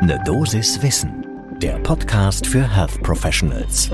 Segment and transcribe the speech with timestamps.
[0.00, 1.26] Ne Dosis Wissen,
[1.60, 3.90] der Podcast für Health Professionals.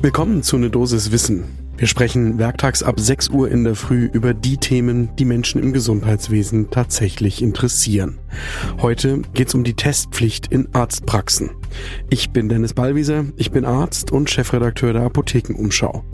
[0.00, 1.44] Willkommen zu Ne Dosis Wissen.
[1.76, 5.72] Wir sprechen werktags ab 6 Uhr in der Früh über die Themen, die Menschen im
[5.72, 8.20] Gesundheitswesen tatsächlich interessieren.
[8.80, 11.50] Heute geht es um die Testpflicht in Arztpraxen.
[12.08, 16.04] Ich bin Dennis Ballwieser, ich bin Arzt und Chefredakteur der Apothekenumschau.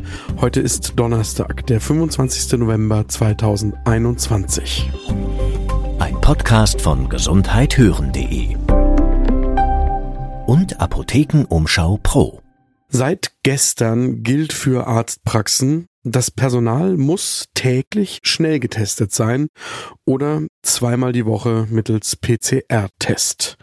[0.41, 2.59] Heute ist Donnerstag, der 25.
[2.59, 4.91] November 2021.
[6.11, 8.57] Ein Podcast von gesundheithören.de
[10.47, 12.43] und Apothekenumschau Pro.
[12.89, 19.51] Seit gestern gilt für Arztpraxen, das Personal muss täglich schnell getestet sein
[20.05, 23.57] oder zweimal die Woche mittels PCR-Test.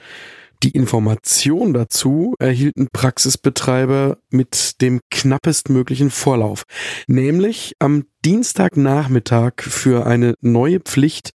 [0.64, 6.64] Die Information dazu erhielten Praxisbetreiber mit dem knappestmöglichen Vorlauf,
[7.08, 11.32] nämlich am Dienstagnachmittag für eine neue Pflicht,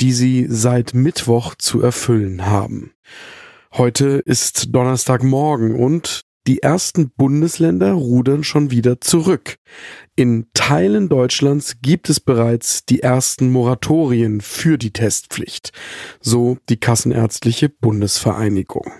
[0.00, 2.92] die sie seit Mittwoch zu erfüllen haben.
[3.72, 9.56] Heute ist Donnerstagmorgen und die ersten Bundesländer rudern schon wieder zurück.
[10.14, 15.72] In Teilen Deutschlands gibt es bereits die ersten Moratorien für die Testpflicht,
[16.20, 18.92] so die Kassenärztliche Bundesvereinigung.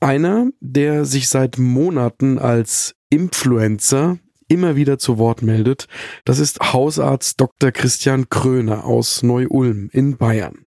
[0.00, 5.88] Einer, der sich seit Monaten als Influencer immer wieder zu Wort meldet,
[6.24, 7.70] das ist Hausarzt Dr.
[7.70, 10.66] Christian Kröner aus Neu-Ulm in Bayern.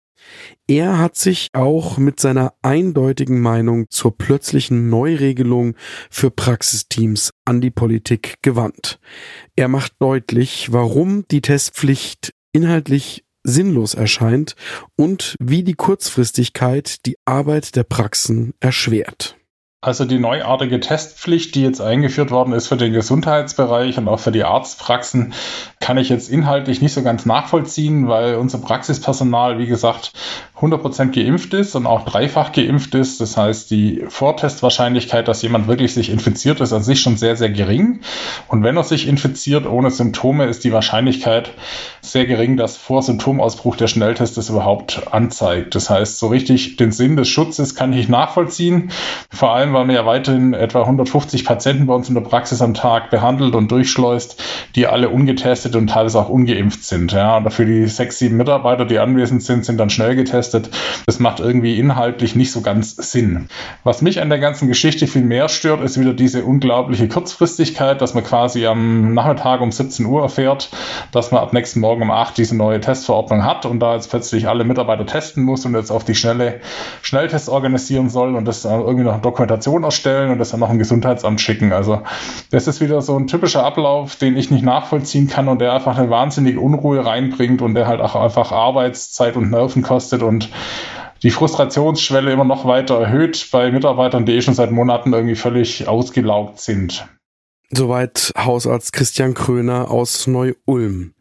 [0.67, 5.75] Er hat sich auch mit seiner eindeutigen Meinung zur plötzlichen Neuregelung
[6.11, 8.98] für Praxisteams an die Politik gewandt.
[9.56, 14.55] Er macht deutlich, warum die Testpflicht inhaltlich sinnlos erscheint
[14.97, 19.36] und wie die Kurzfristigkeit die Arbeit der Praxen erschwert.
[19.84, 24.32] Also die neuartige Testpflicht, die jetzt eingeführt worden ist für den Gesundheitsbereich und auch für
[24.32, 25.34] die Arztpraxen,
[25.78, 30.12] kann ich jetzt inhaltlich nicht so ganz nachvollziehen, weil unser Praxispersonal, wie gesagt,
[30.58, 33.20] 100% geimpft ist und auch dreifach geimpft ist.
[33.20, 37.50] Das heißt, die Vortestwahrscheinlichkeit, dass jemand wirklich sich infiziert, ist an sich schon sehr, sehr
[37.50, 38.00] gering.
[38.48, 41.50] Und wenn er sich infiziert ohne Symptome, ist die Wahrscheinlichkeit
[42.00, 45.75] sehr gering, dass vor Symptomausbruch der Schnelltest das überhaupt anzeigt.
[45.75, 48.91] Das heißt, so richtig den Sinn des Schutzes kann ich nachvollziehen.
[49.30, 53.10] Vor allem, man ja weiterhin etwa 150 Patienten bei uns in der Praxis am Tag
[53.10, 54.42] behandelt und durchschleust,
[54.74, 57.12] die alle ungetestet und teilweise auch ungeimpft sind.
[57.12, 60.70] Ja, und dafür die sechs, sieben Mitarbeiter, die anwesend sind, sind dann schnell getestet.
[61.06, 63.48] Das macht irgendwie inhaltlich nicht so ganz Sinn.
[63.82, 68.14] Was mich an der ganzen Geschichte viel mehr stört, ist wieder diese unglaubliche Kurzfristigkeit, dass
[68.14, 70.70] man quasi am Nachmittag um 17 Uhr erfährt,
[71.12, 74.48] dass man ab nächsten Morgen um 8 diese neue Testverordnung hat und da jetzt plötzlich
[74.48, 76.60] alle Mitarbeiter testen muss und jetzt auf die schnelle
[77.02, 80.78] Schnelltests organisieren soll und das irgendwie noch Dokumentation Dokumentation erstellen und das dann noch im
[80.78, 81.72] Gesundheitsamt schicken.
[81.72, 82.02] Also
[82.50, 85.98] das ist wieder so ein typischer Ablauf, den ich nicht nachvollziehen kann und der einfach
[85.98, 90.50] eine wahnsinnige Unruhe reinbringt und der halt auch einfach Arbeitszeit und Nerven kostet und
[91.22, 95.88] die Frustrationsschwelle immer noch weiter erhöht bei Mitarbeitern, die eh schon seit Monaten irgendwie völlig
[95.88, 97.06] ausgelaugt sind.
[97.70, 101.14] Soweit Hausarzt Christian Kröner aus Neu-Ulm.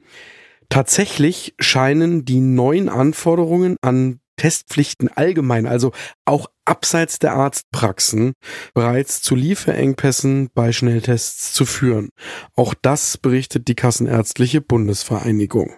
[0.69, 5.91] Tatsächlich scheinen die neuen Anforderungen an Testpflichten allgemein, also
[6.25, 8.33] auch abseits der Arztpraxen,
[8.73, 12.09] bereits zu Lieferengpässen bei Schnelltests zu führen.
[12.55, 15.75] Auch das berichtet die Kassenärztliche Bundesvereinigung.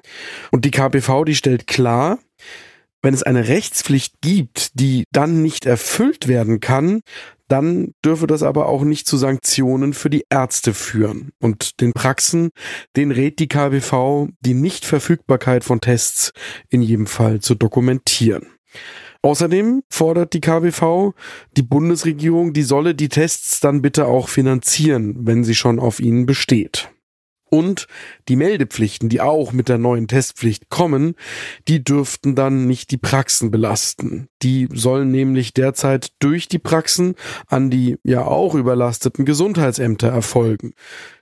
[0.52, 2.20] Und die KPV, die stellt klar,
[3.06, 7.02] wenn es eine Rechtspflicht gibt, die dann nicht erfüllt werden kann,
[7.48, 11.30] dann dürfe das aber auch nicht zu Sanktionen für die Ärzte führen.
[11.40, 12.50] Und den Praxen,
[12.96, 16.32] den rät die KBV, die Nichtverfügbarkeit von Tests
[16.70, 18.48] in jedem Fall zu dokumentieren.
[19.22, 21.14] Außerdem fordert die KBV,
[21.58, 26.26] die Bundesregierung, die solle die Tests dann bitte auch finanzieren, wenn sie schon auf ihnen
[26.26, 26.90] besteht.
[27.50, 27.88] Und
[28.28, 31.16] die Meldepflichten, die auch mit der neuen Testpflicht kommen,
[31.68, 34.28] die dürften dann nicht die Praxen belasten.
[34.42, 37.16] Die sollen nämlich derzeit durch die Praxen
[37.48, 40.74] an die ja auch überlasteten Gesundheitsämter erfolgen.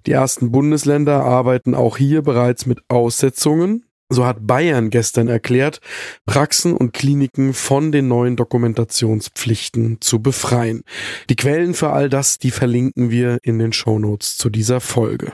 [0.05, 5.79] Die ersten Bundesländer arbeiten auch hier bereits mit Aussetzungen, so hat Bayern gestern erklärt,
[6.25, 10.83] Praxen und Kliniken von den neuen Dokumentationspflichten zu befreien.
[11.29, 15.33] Die Quellen für all das, die verlinken wir in den Shownotes zu dieser Folge.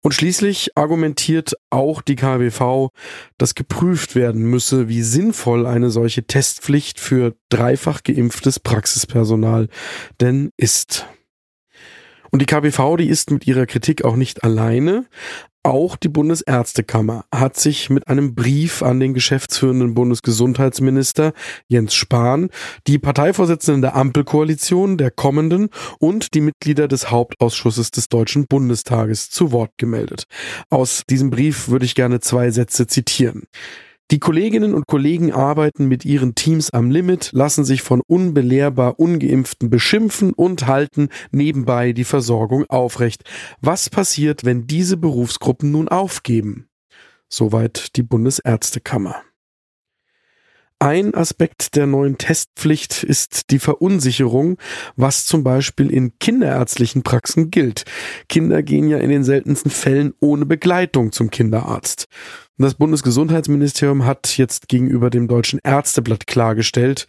[0.00, 2.88] Und schließlich argumentiert auch die KWV,
[3.38, 9.68] dass geprüft werden müsse, wie sinnvoll eine solche Testpflicht für dreifach geimpftes Praxispersonal
[10.20, 11.06] denn ist.
[12.36, 15.06] Und die KBV, die ist mit ihrer Kritik auch nicht alleine.
[15.62, 21.32] Auch die Bundesärztekammer hat sich mit einem Brief an den geschäftsführenden Bundesgesundheitsminister
[21.66, 22.50] Jens Spahn,
[22.86, 29.50] die Parteivorsitzenden der Ampelkoalition der kommenden und die Mitglieder des Hauptausschusses des Deutschen Bundestages zu
[29.50, 30.24] Wort gemeldet.
[30.68, 33.44] Aus diesem Brief würde ich gerne zwei Sätze zitieren.
[34.12, 39.68] Die Kolleginnen und Kollegen arbeiten mit ihren Teams am Limit, lassen sich von unbelehrbar ungeimpften
[39.68, 43.24] beschimpfen und halten nebenbei die Versorgung aufrecht.
[43.60, 46.68] Was passiert, wenn diese Berufsgruppen nun aufgeben?
[47.28, 49.16] Soweit die Bundesärztekammer.
[50.78, 54.58] Ein Aspekt der neuen Testpflicht ist die Verunsicherung,
[54.94, 57.84] was zum Beispiel in kinderärztlichen Praxen gilt.
[58.28, 62.08] Kinder gehen ja in den seltensten Fällen ohne Begleitung zum Kinderarzt.
[62.58, 67.06] Das Bundesgesundheitsministerium hat jetzt gegenüber dem Deutschen Ärzteblatt klargestellt,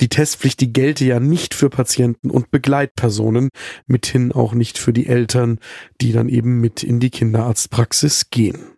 [0.00, 3.50] die Testpflicht, die gelte ja nicht für Patienten und Begleitpersonen,
[3.86, 5.60] mithin auch nicht für die Eltern,
[6.00, 8.73] die dann eben mit in die Kinderarztpraxis gehen.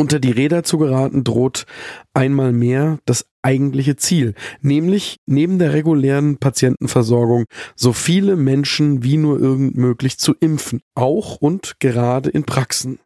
[0.00, 1.66] Unter die Räder zu geraten droht
[2.14, 4.32] einmal mehr das eigentliche Ziel,
[4.62, 7.44] nämlich neben der regulären Patientenversorgung
[7.76, 12.98] so viele Menschen wie nur irgend möglich zu impfen, auch und gerade in Praxen.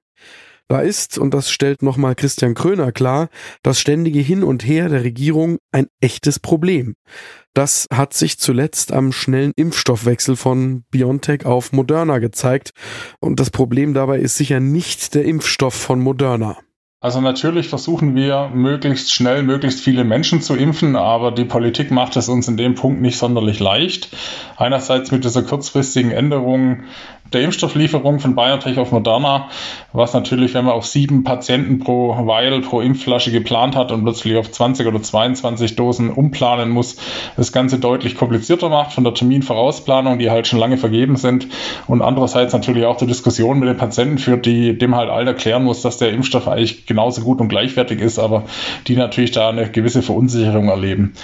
[0.68, 3.28] Da ist, und das stellt nochmal Christian Kröner klar,
[3.64, 6.94] das ständige Hin und Her der Regierung ein echtes Problem.
[7.54, 12.70] Das hat sich zuletzt am schnellen Impfstoffwechsel von BioNTech auf Moderna gezeigt.
[13.18, 16.56] Und das Problem dabei ist sicher nicht der Impfstoff von Moderna.
[17.04, 22.16] Also natürlich versuchen wir möglichst schnell möglichst viele Menschen zu impfen, aber die Politik macht
[22.16, 24.08] es uns in dem Punkt nicht sonderlich leicht.
[24.56, 26.84] Einerseits mit dieser kurzfristigen Änderung
[27.32, 29.48] der Impfstofflieferung von BioNTech auf Moderna,
[29.92, 34.36] was natürlich, wenn man auf sieben Patienten pro Vial, pro Impfflasche geplant hat und plötzlich
[34.36, 36.96] auf 20 oder 22 Dosen umplanen muss,
[37.36, 41.48] das Ganze deutlich komplizierter macht von der Terminvorausplanung, die halt schon lange vergeben sind
[41.86, 45.64] und andererseits natürlich auch zur Diskussion mit den Patienten führt, die dem halt all erklären
[45.64, 48.44] muss, dass der Impfstoff eigentlich genauso gut und gleichwertig ist, aber
[48.86, 51.14] die natürlich da eine gewisse Verunsicherung erleben.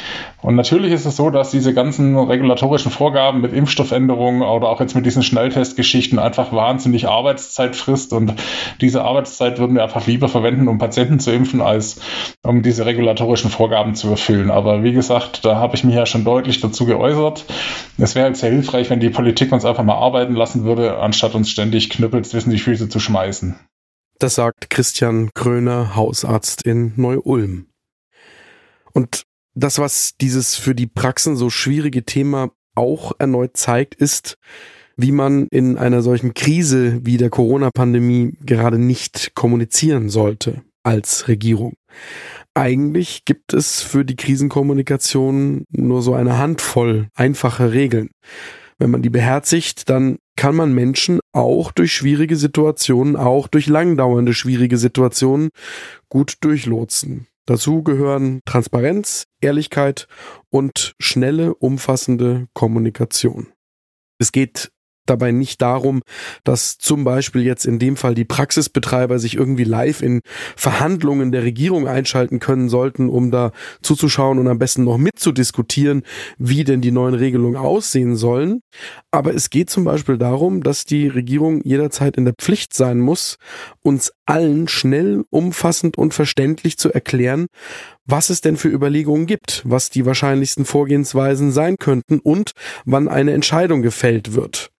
[0.43, 4.95] Und natürlich ist es so, dass diese ganzen regulatorischen Vorgaben mit Impfstoffänderungen oder auch jetzt
[4.95, 8.35] mit diesen Schnelltestgeschichten einfach wahnsinnig Arbeitszeit frisst und
[8.81, 12.01] diese Arbeitszeit würden wir einfach lieber verwenden, um Patienten zu impfen, als
[12.43, 14.51] um diese regulatorischen Vorgaben zu erfüllen.
[14.51, 17.45] Aber wie gesagt, da habe ich mich ja schon deutlich dazu geäußert.
[17.99, 21.35] Es wäre halt sehr hilfreich, wenn die Politik uns einfach mal arbeiten lassen würde, anstatt
[21.35, 23.59] uns ständig knüppelt zwischen die Füße zu schmeißen.
[24.19, 27.67] Das sagt Christian Kröner, Hausarzt in Neu-Ulm.
[28.93, 29.23] Und
[29.55, 34.37] das, was dieses für die Praxen so schwierige Thema auch erneut zeigt, ist,
[35.03, 41.75] wie man in einer solchen Krise wie der Corona-Pandemie gerade nicht kommunizieren sollte als Regierung.
[42.55, 48.11] Eigentlich gibt es für die Krisenkommunikation nur so eine Handvoll einfache Regeln.
[48.79, 54.35] Wenn man die beherzigt, dann kann man Menschen auch durch schwierige Situationen, auch durch langdauernde
[54.35, 55.51] schwierige Situationen
[56.09, 57.27] gut durchlotsen.
[57.47, 60.09] Dazu gehören Transparenz, Ehrlichkeit
[60.51, 63.49] und schnelle, umfassende Kommunikation.
[64.19, 64.71] Es geht
[65.07, 66.03] dabei nicht darum,
[66.45, 70.21] dass zum Beispiel jetzt in dem Fall die Praxisbetreiber sich irgendwie live in
[70.57, 73.53] Verhandlungen der Regierung einschalten können sollten, um da
[73.83, 76.03] zuzuschauen und am besten noch mitzudiskutieren,
[76.39, 78.61] wie denn die neuen Regelungen aussehen sollen.
[79.11, 83.37] Aber es geht zum Beispiel darum, dass die Regierung jederzeit in der Pflicht sein muss,
[83.83, 87.47] uns allen schnell, umfassend und verständlich zu erklären,
[88.07, 92.53] was es denn für Überlegungen gibt, was die wahrscheinlichsten Vorgehensweisen sein könnten und
[92.85, 94.71] wann eine Entscheidung gefällt wird.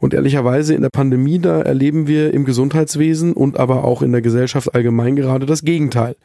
[0.00, 4.22] Und ehrlicherweise in der Pandemie, da erleben wir im Gesundheitswesen und aber auch in der
[4.22, 6.16] Gesellschaft allgemein gerade das Gegenteil.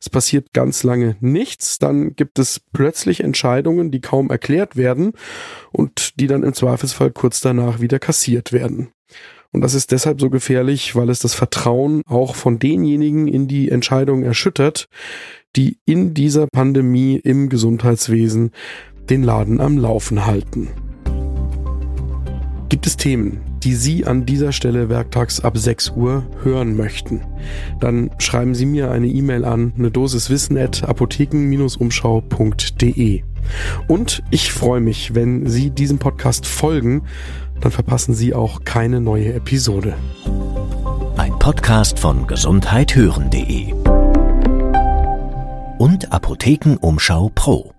[0.00, 5.12] Es passiert ganz lange nichts, dann gibt es plötzlich Entscheidungen, die kaum erklärt werden
[5.72, 8.92] und die dann im Zweifelsfall kurz danach wieder kassiert werden.
[9.52, 13.70] Und das ist deshalb so gefährlich, weil es das Vertrauen auch von denjenigen in die
[13.70, 14.88] Entscheidungen erschüttert,
[15.56, 18.52] die in dieser Pandemie im Gesundheitswesen
[19.08, 20.68] den Laden am Laufen halten.
[22.68, 27.20] Gibt es Themen, die Sie an dieser Stelle werktags ab 6 Uhr hören möchten?
[27.78, 33.22] Dann schreiben Sie mir eine E-Mail an eine Dosis Wissen at apotheken-umschau.de.
[33.86, 37.04] Und ich freue mich, wenn Sie diesem Podcast folgen,
[37.60, 39.94] dann verpassen Sie auch keine neue Episode.
[41.16, 43.72] Ein Podcast von gesundheithören.de
[45.78, 47.75] und Apothekenumschau Pro.